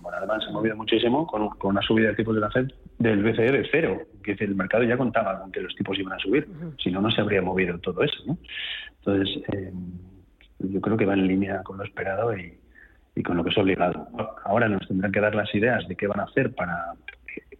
bono 0.00 0.16
alemán 0.16 0.40
se 0.40 0.48
ha 0.48 0.52
movido 0.52 0.76
muchísimo 0.76 1.26
con, 1.26 1.50
una 1.62 1.82
subida 1.82 2.08
de 2.08 2.14
tipos 2.14 2.34
de 2.34 2.40
la 2.40 2.50
FED 2.50 2.70
del 3.00 3.24
BCE 3.24 3.50
de 3.50 3.68
cero, 3.72 4.02
que 4.22 4.36
el 4.38 4.54
mercado 4.54 4.84
ya 4.84 4.96
contaba 4.96 5.40
con 5.40 5.50
que 5.50 5.60
los 5.60 5.74
tipos 5.74 5.98
iban 5.98 6.12
a 6.12 6.18
subir, 6.18 6.46
si 6.78 6.92
no, 6.92 7.00
no 7.00 7.10
se 7.10 7.20
habría 7.20 7.42
movido 7.42 7.78
todo 7.78 8.02
eso. 8.02 8.22
¿no? 8.26 8.38
Entonces, 8.98 9.42
eh, 9.52 9.72
yo 10.60 10.80
creo 10.80 10.96
que 10.96 11.06
va 11.06 11.14
en 11.14 11.26
línea 11.26 11.62
con 11.64 11.78
lo 11.78 11.84
esperado 11.84 12.36
y, 12.36 12.54
y 13.16 13.22
con 13.22 13.36
lo 13.36 13.42
que 13.42 13.50
es 13.50 13.58
obligado. 13.58 14.06
Ahora 14.44 14.68
nos 14.68 14.86
tendrán 14.86 15.10
que 15.10 15.20
dar 15.20 15.34
las 15.34 15.52
ideas 15.54 15.88
de 15.88 15.96
qué 15.96 16.06
van 16.06 16.20
a 16.20 16.24
hacer 16.24 16.54
para 16.54 16.92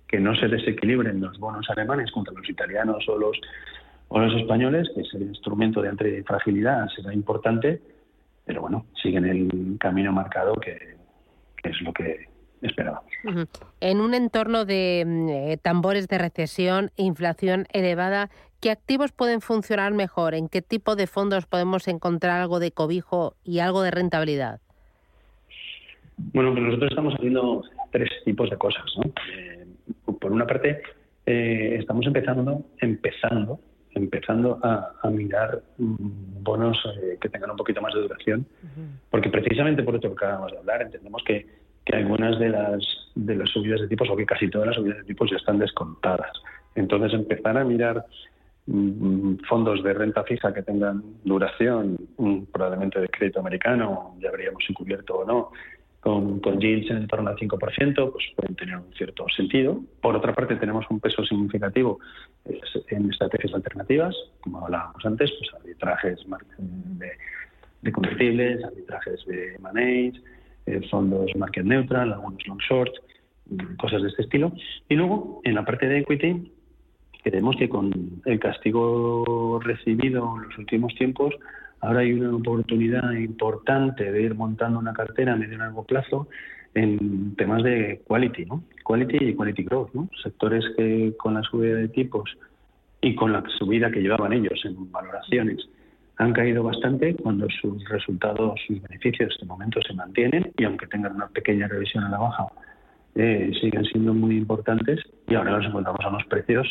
que 0.06 0.20
no 0.20 0.35
se 0.37 0.49
desequilibren 0.49 1.20
los 1.20 1.38
bonos 1.38 1.68
alemanes 1.70 2.11
contra 2.12 2.35
los 2.35 2.49
italianos 2.49 3.09
o 3.09 3.18
los 3.18 3.40
o 4.12 4.18
los 4.18 4.35
españoles, 4.40 4.90
que 4.92 5.02
es 5.02 5.14
el 5.14 5.23
instrumento 5.23 5.80
de 5.80 5.88
antifragilidad, 5.88 6.88
será 6.88 7.14
importante, 7.14 7.80
pero 8.44 8.62
bueno, 8.62 8.87
siguen 9.00 9.25
el 9.25 9.76
camino 9.78 10.12
marcado 10.12 10.54
que, 10.54 10.97
es 11.62 11.80
lo 11.82 11.92
que 11.92 12.28
esperábamos. 12.62 13.11
En 13.81 14.00
un 14.00 14.14
entorno 14.14 14.64
de 14.64 15.05
mm, 15.07 15.29
eh, 15.29 15.59
tambores 15.61 16.09
de 16.09 16.19
recesión 16.19 16.90
e 16.97 17.02
inflación 17.05 17.67
elevada, 17.73 18.31
¿qué 18.61 18.71
activos 18.71 19.12
pueden 19.12 19.40
funcionar 19.40 19.93
mejor? 19.93 20.35
¿En 20.35 20.49
qué 20.49 20.62
tipo 20.62 20.97
de 20.97 21.07
fondos 21.07 21.47
podemos 21.47 21.88
encontrar 21.88 22.40
algo 22.40 22.61
de 22.61 22.73
cobijo 22.73 23.35
y 23.45 23.61
algo 23.61 23.83
de 23.83 23.90
rentabilidad? 23.90 24.61
Bueno, 26.33 26.52
pues 26.52 26.64
nosotros 26.64 26.90
estamos 26.90 27.14
haciendo 27.14 27.62
tres 27.90 28.11
tipos 28.25 28.50
de 28.50 28.57
cosas. 28.57 28.85
¿no? 28.97 29.12
Eh, 29.37 29.67
por 30.21 30.33
una 30.33 30.47
parte, 30.47 30.83
eh, 31.26 31.76
estamos 31.79 32.07
empezando, 32.07 32.64
empezando, 32.79 33.61
empezando 33.95 34.59
a, 34.62 35.11
mirar 35.11 35.62
mm, 35.79 36.43
bonos 36.43 36.79
eh, 37.02 37.19
que 37.21 37.29
tengan 37.29 37.50
un 37.50 37.57
poquito 37.57 37.81
más 37.81 37.95
de 37.95 38.00
duración, 38.00 38.47
porque 39.11 39.31
precisamente 39.31 39.83
por 39.83 39.95
esto 39.95 40.09
que 40.09 40.14
acabamos 40.14 40.52
de 40.52 40.59
hablar, 40.59 40.83
entendemos 40.83 41.23
que, 41.25 41.47
que 41.90 41.97
algunas 41.97 42.38
de 42.38 42.49
las, 42.49 42.85
de 43.14 43.35
las 43.35 43.50
subidas 43.50 43.80
de 43.80 43.88
tipos, 43.88 44.09
o 44.09 44.16
que 44.16 44.26
casi 44.26 44.49
todas 44.49 44.68
las 44.68 44.76
subidas 44.76 44.99
de 44.99 45.04
tipos 45.04 45.30
ya 45.30 45.37
están 45.37 45.59
descontadas. 45.59 46.30
Entonces, 46.75 47.12
empezar 47.14 47.59
a 47.59 47.64
mirar 47.64 48.06
mm, 48.66 49.37
fondos 49.49 49.82
de 49.82 49.92
renta 49.92 50.23
fija 50.25 50.54
que 50.54 50.62
tengan 50.62 51.02
duración, 51.25 51.97
mm, 52.16 52.42
probablemente 52.52 53.00
de 53.00 53.09
crédito 53.09 53.40
americano, 53.40 54.14
ya 54.20 54.30
veríamos 54.30 54.62
si 54.64 54.73
cubierto 54.73 55.18
o 55.18 55.25
no, 55.25 55.50
con, 56.00 56.40
con 56.40 56.61
yields 56.61 56.90
en 56.90 57.06
torno 57.09 57.28
al 57.28 57.37
5%, 57.37 58.12
pues 58.12 58.25
pueden 58.37 58.54
tener 58.54 58.76
un 58.76 58.92
cierto 58.94 59.26
sentido. 59.37 59.80
Por 60.00 60.16
otra 60.16 60.32
parte, 60.32 60.56
tenemos 60.56 60.87
un 60.90 61.00
peso 61.00 61.25
significativo 61.25 61.99
en 62.88 63.11
estrategias 63.11 63.52
alternativas, 63.52 64.14
como 64.40 64.64
hablábamos 64.64 65.04
antes, 65.04 65.30
pues 65.38 65.52
arbitrajes 65.54 66.20
de, 66.99 67.11
de 67.82 67.92
convertibles, 67.92 68.64
arbitrajes 68.64 69.26
de 69.26 69.59
manage, 69.59 70.23
eh, 70.71 70.81
fondos 70.91 71.31
market 71.37 71.65
neutral, 71.65 72.12
algunos 72.12 72.47
long 72.47 72.59
short, 72.59 72.93
cosas 73.79 74.03
de 74.03 74.09
este 74.09 74.23
estilo. 74.23 74.53
Y 74.89 74.95
luego, 74.95 75.41
en 75.45 75.55
la 75.55 75.65
parte 75.65 75.87
de 75.87 75.99
equity, 75.99 76.53
creemos 77.23 77.57
que 77.57 77.69
con 77.69 77.93
el 78.25 78.39
castigo 78.39 79.61
recibido 79.62 80.37
en 80.37 80.49
los 80.49 80.59
últimos 80.59 80.95
tiempos, 80.95 81.35
ahora 81.81 82.00
hay 82.00 82.12
una 82.12 82.35
oportunidad 82.35 83.11
importante 83.12 84.11
de 84.11 84.23
ir 84.23 84.35
montando 84.35 84.79
una 84.79 84.93
cartera 84.93 85.33
a 85.33 85.37
medio 85.37 85.55
y 85.55 85.59
largo 85.59 85.85
plazo 85.85 86.29
en 86.75 87.35
temas 87.37 87.62
de 87.65 88.00
quality, 88.07 88.45
¿no? 88.47 88.62
Quality 88.85 89.17
y 89.25 89.35
quality 89.35 89.65
growth, 89.65 89.93
¿no? 89.93 90.09
Sectores 90.23 90.65
que 90.77 91.15
con 91.17 91.35
la 91.35 91.43
subida 91.43 91.75
de 91.77 91.89
tipos 91.89 92.37
y 93.00 93.15
con 93.15 93.33
la 93.33 93.43
subida 93.59 93.91
que 93.91 94.00
llevaban 94.00 94.33
ellos 94.33 94.61
en 94.65 94.91
valoraciones 94.93 95.69
han 96.21 96.35
caído 96.35 96.62
bastante 96.62 97.17
cuando 97.17 97.49
sus 97.49 97.83
resultados, 97.89 98.61
sus 98.67 98.81
beneficios 98.83 99.35
de 99.41 99.47
momento 99.47 99.81
se 99.81 99.95
mantienen 99.95 100.53
y 100.59 100.65
aunque 100.65 100.87
tengan 100.87 101.15
una 101.15 101.29
pequeña 101.29 101.67
revisión 101.67 102.05
a 102.05 102.11
la 102.11 102.19
baja, 102.19 102.47
eh, 103.15 103.50
siguen 103.59 103.87
siendo 103.87 104.12
muy 104.12 104.37
importantes 104.37 105.00
y 105.29 105.35
ahora 105.35 105.53
nos 105.53 105.67
encontramos 105.67 106.05
a 106.05 106.09
unos 106.11 106.25
precios 106.27 106.69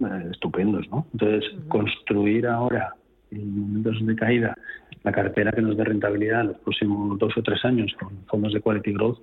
eh, 0.00 0.28
estupendos, 0.30 0.88
¿no? 0.88 1.04
Entonces, 1.12 1.50
construir 1.66 2.46
ahora 2.46 2.94
en 3.32 3.60
momentos 3.60 4.06
de 4.06 4.14
caída 4.14 4.56
la 5.02 5.10
cartera 5.10 5.50
que 5.50 5.62
nos 5.62 5.76
dé 5.76 5.82
rentabilidad 5.82 6.42
en 6.42 6.46
los 6.48 6.58
próximos 6.58 7.18
dos 7.18 7.36
o 7.36 7.42
tres 7.42 7.64
años 7.64 7.92
con 7.98 8.24
fondos 8.26 8.52
de 8.52 8.60
quality 8.60 8.92
growth 8.92 9.18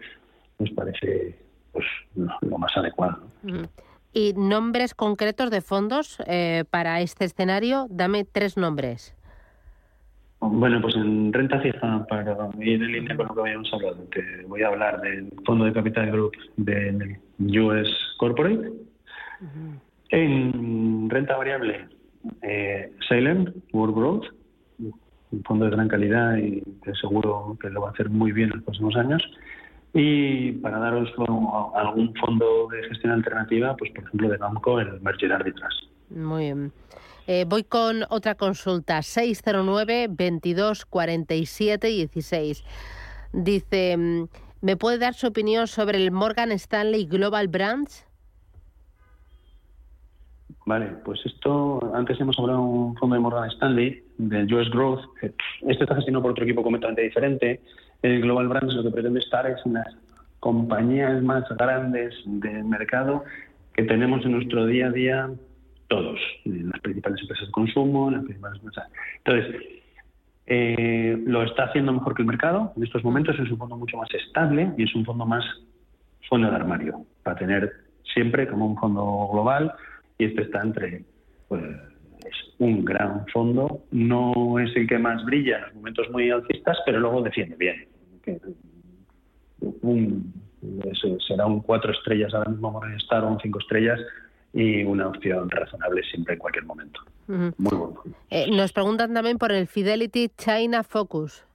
nos 0.59 0.71
parece 0.71 1.37
pues 1.71 1.85
lo 2.15 2.57
más 2.57 2.75
adecuado. 2.75 3.19
¿Y 4.13 4.33
nombres 4.33 4.93
concretos 4.93 5.51
de 5.51 5.61
fondos 5.61 6.17
eh, 6.25 6.63
para 6.69 7.01
este 7.01 7.25
escenario? 7.25 7.87
Dame 7.89 8.25
tres 8.25 8.57
nombres. 8.57 9.15
Bueno, 10.41 10.81
pues 10.81 10.95
en 10.95 11.33
renta 11.33 11.59
fija, 11.59 12.05
para 12.07 12.49
ir 12.59 12.81
en 12.81 12.91
línea 12.91 13.17
con 13.17 13.27
lo 13.27 13.35
que 13.35 13.41
habíamos 13.41 13.73
hablado, 13.73 13.97
te 14.11 14.45
voy 14.47 14.63
a 14.63 14.67
hablar 14.67 15.01
del 15.01 15.29
fondo 15.45 15.65
de 15.65 15.73
capital 15.73 16.11
group 16.11 16.31
del 16.55 17.17
US 17.39 17.89
Corporate. 18.17 18.71
En 20.09 21.09
renta 21.09 21.35
variable, 21.35 21.87
eh, 22.41 22.91
Salem, 23.07 23.53
World 23.73 23.95
Growth, 23.95 24.25
un 25.31 25.43
fondo 25.43 25.65
de 25.65 25.71
gran 25.71 25.89
calidad 25.89 26.37
y 26.37 26.61
que 26.83 26.93
seguro 26.99 27.57
que 27.61 27.69
lo 27.69 27.81
va 27.81 27.89
a 27.89 27.91
hacer 27.91 28.09
muy 28.09 28.31
bien 28.31 28.49
en 28.49 28.55
los 28.55 28.63
próximos 28.63 28.95
años. 28.95 29.21
Y 29.93 30.51
para 30.53 30.77
daros 30.79 31.09
algún 31.75 32.13
fondo 32.15 32.67
de 32.69 32.83
gestión 32.89 33.13
alternativa, 33.13 33.75
pues 33.75 33.91
por 33.91 34.03
ejemplo 34.03 34.29
de 34.29 34.37
banco, 34.37 34.79
el 34.79 35.01
Merger 35.01 35.33
Arbitras. 35.33 35.73
Muy 36.09 36.43
bien. 36.43 36.71
Eh, 37.27 37.45
voy 37.47 37.63
con 37.63 38.03
otra 38.09 38.35
consulta, 38.35 39.01
609 39.01 40.07
22 40.09 40.85
47 40.85 41.87
16. 41.87 42.63
Dice, 43.33 43.97
mm, 43.97 44.23
¿me 44.61 44.77
puede 44.77 44.97
dar 44.97 45.13
su 45.13 45.27
opinión 45.27 45.67
sobre 45.67 45.97
el 45.97 46.11
Morgan 46.11 46.51
Stanley 46.51 47.05
Global 47.05 47.47
Brands? 47.47 48.07
Vale, 50.65 50.87
pues 51.03 51.19
esto, 51.25 51.79
antes 51.95 52.19
hemos 52.19 52.37
hablado 52.37 52.59
de 52.59 52.65
un 52.65 52.95
fondo 52.97 53.15
de 53.15 53.21
Morgan 53.21 53.49
Stanley, 53.49 54.03
del 54.17 54.53
US 54.53 54.69
Growth. 54.69 55.01
Este 55.21 55.83
está 55.83 55.95
gestionado 55.95 56.23
por 56.23 56.31
otro 56.31 56.43
equipo 56.43 56.61
completamente 56.61 57.03
diferente. 57.03 57.61
El 58.01 58.21
Global 58.21 58.47
Brands 58.47 58.73
lo 58.75 58.83
que 58.83 58.91
pretende 58.91 59.19
estar 59.19 59.45
es 59.47 59.57
en 59.65 59.73
las 59.73 59.87
compañías 60.39 61.21
más 61.21 61.43
grandes 61.57 62.13
del 62.25 62.63
mercado 62.63 63.23
que 63.73 63.83
tenemos 63.83 64.25
en 64.25 64.33
nuestro 64.33 64.65
día 64.65 64.87
a 64.87 64.91
día 64.91 65.29
todos, 65.87 66.19
las 66.45 66.79
principales 66.81 67.19
empresas 67.21 67.47
de 67.47 67.51
consumo, 67.51 68.11
las 68.11 68.23
principales 68.23 68.59
empresas. 68.59 68.91
Entonces, 69.23 69.61
eh, 70.45 71.21
lo 71.25 71.43
está 71.43 71.65
haciendo 71.65 71.93
mejor 71.93 72.15
que 72.15 72.21
el 72.21 72.27
mercado. 72.27 72.73
En 72.75 72.83
estos 72.83 73.03
momentos 73.03 73.37
es 73.39 73.51
un 73.51 73.57
fondo 73.57 73.75
mucho 73.75 73.97
más 73.97 74.09
estable 74.13 74.71
y 74.77 74.83
es 74.83 74.95
un 74.95 75.03
fondo 75.05 75.25
más 75.25 75.43
fondo 76.29 76.49
de 76.49 76.55
armario, 76.55 77.05
para 77.23 77.37
tener 77.37 77.71
siempre 78.13 78.47
como 78.47 78.67
un 78.67 78.77
fondo 78.77 79.29
global 79.31 79.73
y 80.17 80.25
este 80.25 80.43
está 80.43 80.61
entre, 80.61 81.03
pues, 81.47 81.63
es 81.63 81.88
un 82.59 82.83
gran 82.83 83.25
fondo, 83.27 83.83
no 83.91 84.59
es 84.59 84.75
el 84.75 84.87
que 84.87 84.97
más 84.97 85.23
brilla 85.25 85.57
en 85.57 85.63
los 85.63 85.73
momentos 85.75 86.09
muy 86.11 86.29
alcistas, 86.29 86.77
pero 86.85 86.99
luego 86.99 87.21
defiende 87.21 87.55
bien. 87.55 87.87
Un, 89.81 90.33
será 91.27 91.45
un 91.45 91.61
cuatro 91.61 91.91
estrellas 91.91 92.33
ahora 92.33 92.49
mismo 92.49 92.71
Morningstar 92.71 93.23
o 93.23 93.29
un 93.29 93.39
cinco 93.39 93.59
estrellas 93.59 93.99
y 94.53 94.83
una 94.83 95.07
opción 95.07 95.49
razonable 95.49 96.03
siempre 96.03 96.33
en 96.33 96.39
cualquier 96.39 96.65
momento. 96.65 96.99
Muy 97.27 97.51
bueno. 97.59 98.01
Eh, 98.29 98.49
nos 98.51 98.73
preguntan 98.73 99.13
también 99.13 99.37
por 99.37 99.51
el 99.51 99.67
Fidelity 99.67 100.29
China 100.29 100.83
Focus. 100.83 101.45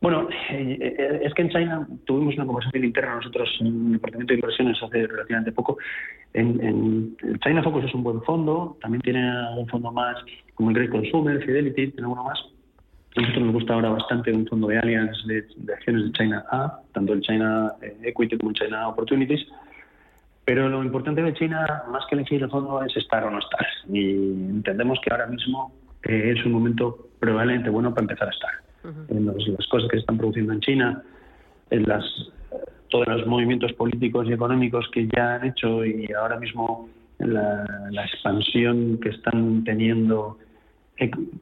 Bueno, 0.00 0.28
eh, 0.50 0.78
eh, 0.80 1.20
es 1.24 1.34
que 1.34 1.42
en 1.42 1.50
China 1.50 1.86
tuvimos 2.06 2.34
una 2.34 2.46
conversación 2.46 2.84
interna 2.84 3.16
nosotros 3.16 3.50
en 3.60 3.66
el 3.66 3.92
Departamento 3.92 4.32
de 4.32 4.38
Inversiones 4.38 4.82
hace 4.82 5.06
relativamente 5.06 5.52
poco. 5.52 5.76
En, 6.32 7.16
China 7.44 7.62
Focus 7.62 7.84
es 7.84 7.94
un 7.94 8.02
buen 8.02 8.22
fondo, 8.22 8.78
también 8.80 9.02
tiene 9.02 9.30
un 9.58 9.68
fondo 9.68 9.92
más 9.92 10.16
como 10.54 10.70
el 10.70 10.76
Great 10.76 10.90
Consumer, 10.90 11.44
Fidelity, 11.44 11.88
tiene 11.88 12.06
uno 12.06 12.24
más. 12.24 12.38
A 13.14 13.20
nosotros 13.20 13.44
nos 13.44 13.52
gusta 13.52 13.74
ahora 13.74 13.90
bastante 13.90 14.32
un 14.32 14.46
fondo 14.46 14.68
de 14.68 14.78
Allianz 14.78 15.26
de, 15.26 15.44
acciones 15.74 16.04
de 16.04 16.12
China 16.12 16.44
A, 16.50 16.80
tanto 16.94 17.12
el 17.12 17.20
China 17.20 17.72
Equity 18.02 18.38
como 18.38 18.50
el 18.50 18.56
China 18.56 18.88
Opportunities. 18.88 19.46
Pero 20.46 20.70
lo 20.70 20.82
importante 20.82 21.22
de 21.22 21.34
China, 21.34 21.66
más 21.92 22.06
que 22.08 22.14
elegir 22.14 22.42
el 22.42 22.50
fondo, 22.50 22.82
es 22.82 22.96
estar 22.96 23.22
o 23.24 23.30
no 23.30 23.38
estar. 23.38 23.66
Y 23.92 24.14
entendemos 24.14 24.98
que 25.04 25.12
ahora 25.12 25.26
mismo 25.26 25.74
eh, 26.04 26.34
es 26.34 26.46
un 26.46 26.52
momento 26.52 27.08
probablemente 27.18 27.68
bueno 27.68 27.90
para 27.90 28.02
empezar 28.02 28.28
a 28.28 28.30
estar. 28.30 28.69
En 29.08 29.26
las 29.26 29.66
cosas 29.68 29.88
que 29.90 29.96
se 29.96 30.00
están 30.00 30.16
produciendo 30.18 30.52
en 30.52 30.60
China, 30.60 31.02
en 31.70 31.82
las, 31.84 32.04
todos 32.88 33.06
los 33.08 33.26
movimientos 33.26 33.72
políticos 33.74 34.26
y 34.28 34.32
económicos 34.32 34.88
que 34.92 35.08
ya 35.14 35.34
han 35.34 35.46
hecho 35.46 35.84
y 35.84 36.10
ahora 36.12 36.38
mismo 36.38 36.88
la, 37.18 38.04
expansión 38.04 38.98
que 39.02 39.10
están 39.10 39.64
teniendo 39.64 40.38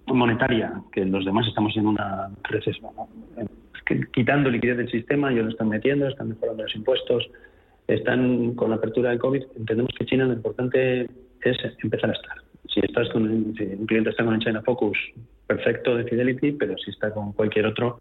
monetaria, 0.07 0.73
que 0.93 1.05
los 1.05 1.25
demás 1.25 1.47
estamos 1.47 1.77
en 1.77 1.87
una 1.87 2.31
recesión, 2.45 2.91
quitando 4.13 4.51
liquidez 4.51 4.77
del 4.77 4.91
sistema, 4.91 5.33
ellos 5.33 5.47
lo 5.47 5.51
están 5.51 5.69
metiendo, 5.69 6.07
están 6.07 6.29
mejorando 6.29 6.63
los 6.63 6.75
impuestos, 6.75 7.29
están 7.87 8.55
con 8.55 8.71
la 8.71 8.77
apertura 8.77 9.11
del 9.11 9.19
COVID, 9.19 9.43
entendemos 9.57 9.93
que 9.99 10.07
China 10.07 10.27
lo 10.27 10.35
importante 10.35 11.09
es 11.43 11.57
empezar 11.83 12.11
a 12.11 12.13
estar. 12.13 12.37
Si 12.69 12.81
estás 12.81 13.09
con 13.11 13.23
un 13.23 13.55
cliente 13.87 14.11
está 14.11 14.25
con 14.25 14.35
el 14.35 14.41
China 14.41 14.63
Focus, 14.63 14.99
perfecto 15.49 15.97
de 15.97 16.05
Fidelity, 16.05 16.53
pero 16.53 16.79
si 16.79 16.91
está 16.93 17.11
con 17.13 17.33
cualquier 17.33 17.67
otro, 17.67 17.99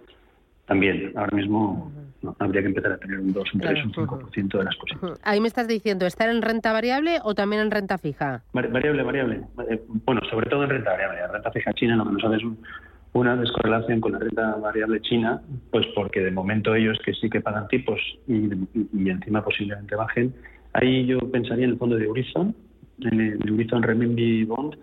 también. 0.67 1.13
Ahora 1.15 1.35
mismo 1.35 1.91
habría 2.39 2.61
que 2.61 2.67
empezar 2.67 2.91
a 2.91 2.97
tener 2.97 3.19
un 3.19 3.33
2, 3.33 3.53
un 3.53 3.61
3, 3.61 3.85
un 3.85 3.93
5% 3.93 4.57
de 4.57 4.63
las 4.63 4.75
cosas. 4.75 5.19
Ahí 5.23 5.39
me 5.39 5.47
estás 5.47 5.67
diciendo, 5.67 6.05
¿estar 6.05 6.29
en 6.29 6.41
renta 6.41 6.73
variable 6.73 7.19
o 7.23 7.33
también 7.33 7.61
en 7.61 7.71
renta 7.71 7.97
fija? 7.97 8.43
Variable, 8.53 9.01
variable. 9.01 9.41
Eh, 9.69 9.81
bueno, 10.05 10.21
sobre 10.29 10.49
todo 10.49 10.65
en 10.65 10.69
renta 10.69 10.91
variable. 10.91 11.21
En 11.21 11.33
renta 11.33 11.51
fija 11.51 11.73
china 11.73 11.95
lo 11.95 12.05
que 12.05 12.11
nos 12.11 12.23
hace 12.25 12.35
es 12.35 12.43
un, 12.43 12.59
una 13.13 13.35
descorrelación 13.37 14.01
con 14.01 14.11
la 14.11 14.19
renta 14.19 14.55
variable 14.57 15.01
china, 15.01 15.41
pues 15.71 15.87
porque 15.95 16.19
de 16.19 16.31
momento 16.31 16.75
ellos 16.75 16.99
que 17.03 17.13
sí 17.13 17.29
que 17.29 17.41
pagan 17.41 17.67
tipos 17.69 17.99
y, 18.27 18.49
encima 19.09 19.43
posiblemente 19.43 19.95
bajen. 19.95 20.35
Ahí 20.73 21.05
yo 21.05 21.19
pensaría 21.31 21.65
en 21.65 21.71
el 21.71 21.77
fondo 21.77 21.95
de 21.95 22.05
Eurizon, 22.05 22.53
en 23.01 23.21
el 23.21 23.49
Eurizon 23.49 23.83
Renminbi 23.83 24.43
Bond, 24.43 24.75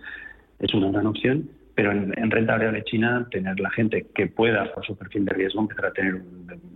es 0.60 0.72
una 0.72 0.90
gran 0.90 1.06
opción, 1.06 1.48
pero 1.74 1.92
en, 1.92 2.30
renta 2.30 2.52
variable 2.52 2.84
china, 2.84 3.26
tener 3.30 3.58
la 3.58 3.70
gente 3.70 4.06
que 4.14 4.26
pueda, 4.26 4.72
por 4.72 4.84
su 4.86 4.96
perfil 4.96 5.24
de 5.24 5.34
riesgo, 5.34 5.60
empezar 5.60 5.86
a 5.86 5.92
tener 5.92 6.22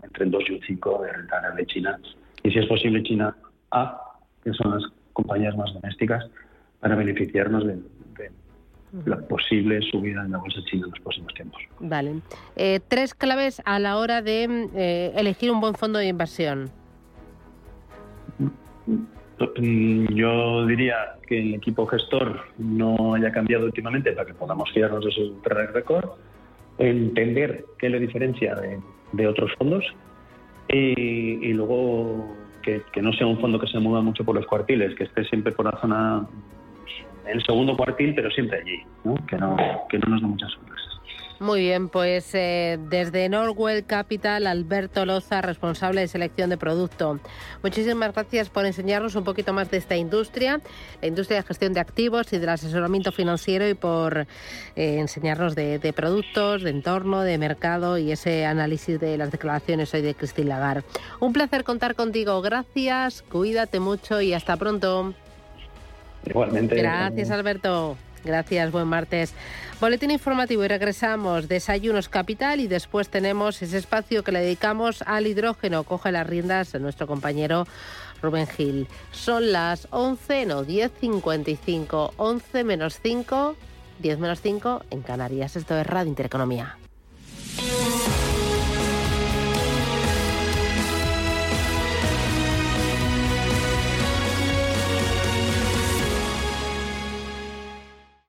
entre 0.02 0.24
un 0.24 0.30
2 0.30 0.44
y 0.48 0.52
un 0.54 0.60
5 0.66 1.02
de 1.02 1.12
renta 1.12 1.36
variable 1.36 1.66
china. 1.66 1.98
Y 2.42 2.50
si 2.50 2.58
es 2.58 2.66
posible, 2.66 3.02
China 3.02 3.36
A, 3.70 4.16
que 4.42 4.52
son 4.52 4.72
las 4.74 4.84
compañías 5.12 5.56
más 5.56 5.72
domésticas, 5.74 6.24
para 6.80 6.94
beneficiarnos 6.94 7.66
de 7.66 7.78
la 9.04 9.18
posible 9.18 9.80
subida 9.82 10.24
en 10.24 10.32
la 10.32 10.38
bolsa 10.38 10.60
china 10.64 10.86
en 10.86 10.90
los 10.90 11.00
próximos 11.00 11.34
tiempos. 11.34 11.60
Vale. 11.80 12.20
Eh, 12.56 12.80
tres 12.88 13.14
claves 13.14 13.60
a 13.64 13.78
la 13.78 13.98
hora 13.98 14.22
de 14.22 14.68
eh, 14.74 15.12
elegir 15.16 15.50
un 15.50 15.60
buen 15.60 15.74
fondo 15.74 15.98
de 15.98 16.06
inversión. 16.08 16.70
Mm, 19.40 20.06
yo 20.14 20.66
diría 20.66 21.14
que 21.26 21.38
el 21.38 21.54
equipo 21.54 21.86
gestor 21.86 22.40
no 22.58 23.14
haya 23.14 23.30
cambiado 23.30 23.66
últimamente 23.66 24.12
para 24.12 24.26
que 24.26 24.34
podamos 24.34 24.70
fiarnos 24.72 25.04
de 25.04 25.12
su 25.12 25.40
track 25.42 25.72
record, 25.72 26.10
entender 26.78 27.64
qué 27.78 27.88
le 27.88 28.00
diferencia 28.00 28.56
de, 29.12 29.26
otros 29.26 29.52
fondos 29.58 29.84
y, 30.68 31.52
luego 31.52 32.34
que, 32.62 32.82
no 33.00 33.12
sea 33.12 33.26
un 33.26 33.38
fondo 33.38 33.58
que 33.58 33.68
se 33.68 33.78
mueva 33.78 34.02
mucho 34.02 34.24
por 34.24 34.34
los 34.34 34.46
cuartiles, 34.46 34.94
que 34.96 35.04
esté 35.04 35.24
siempre 35.24 35.52
por 35.52 35.66
la 35.66 35.80
zona, 35.80 36.26
el 37.26 37.42
segundo 37.44 37.76
cuartil, 37.76 38.14
pero 38.14 38.30
siempre 38.30 38.60
allí, 38.60 38.82
Que, 39.26 39.36
no, 39.36 39.56
que 39.88 39.98
no 39.98 40.08
nos 40.08 40.20
dé 40.20 40.26
muchas 40.26 40.52
sorpresas. 40.52 41.00
Muy 41.40 41.60
bien, 41.60 41.88
pues 41.88 42.34
eh, 42.34 42.80
desde 42.90 43.28
Norwell 43.28 43.84
Capital, 43.84 44.46
Alberto 44.48 45.06
Loza, 45.06 45.40
responsable 45.40 46.00
de 46.00 46.08
selección 46.08 46.50
de 46.50 46.56
producto. 46.56 47.20
Muchísimas 47.62 48.12
gracias 48.12 48.50
por 48.50 48.66
enseñarnos 48.66 49.14
un 49.14 49.22
poquito 49.22 49.52
más 49.52 49.70
de 49.70 49.76
esta 49.76 49.96
industria, 49.96 50.60
la 51.00 51.06
industria 51.06 51.38
de 51.38 51.46
gestión 51.46 51.74
de 51.74 51.80
activos 51.80 52.32
y 52.32 52.38
del 52.38 52.48
asesoramiento 52.48 53.12
financiero 53.12 53.68
y 53.68 53.74
por 53.74 54.26
eh, 54.74 54.98
enseñarnos 54.98 55.54
de, 55.54 55.92
productos, 55.94 56.64
de 56.64 56.70
entorno, 56.70 57.20
de 57.20 57.38
mercado 57.38 57.98
y 57.98 58.10
ese 58.10 58.44
análisis 58.44 58.98
de 58.98 59.16
las 59.16 59.30
declaraciones 59.30 59.94
hoy 59.94 60.02
de 60.02 60.16
Cristina 60.16 60.58
Lagar. 60.58 60.82
Un 61.20 61.32
placer 61.32 61.62
contar 61.62 61.94
contigo. 61.94 62.42
Gracias, 62.42 63.22
cuídate 63.22 63.78
mucho 63.78 64.20
y 64.20 64.34
hasta 64.34 64.56
pronto. 64.56 65.14
Igualmente. 66.26 66.74
Gracias, 66.74 67.30
Alberto. 67.30 67.96
Gracias, 68.24 68.70
buen 68.72 68.88
martes. 68.88 69.32
Boletín 69.80 70.10
informativo 70.10 70.64
y 70.64 70.68
regresamos. 70.68 71.48
Desayunos 71.48 72.08
Capital 72.08 72.60
y 72.60 72.66
después 72.66 73.08
tenemos 73.08 73.62
ese 73.62 73.78
espacio 73.78 74.24
que 74.24 74.32
le 74.32 74.40
dedicamos 74.40 75.02
al 75.06 75.26
hidrógeno. 75.26 75.84
Coge 75.84 76.12
las 76.12 76.26
riendas 76.26 76.72
de 76.72 76.80
nuestro 76.80 77.06
compañero 77.06 77.66
Rubén 78.22 78.46
Gil. 78.46 78.88
Son 79.12 79.52
las 79.52 79.88
11, 79.90 80.46
no, 80.46 80.64
10.55, 80.64 82.12
11 82.16 82.64
menos 82.64 82.98
5, 83.02 83.56
10 84.00 84.18
menos 84.18 84.40
5 84.40 84.84
en 84.90 85.02
Canarias. 85.02 85.56
Esto 85.56 85.78
es 85.78 85.86
Radio 85.86 86.08
Intereconomía. 86.08 86.76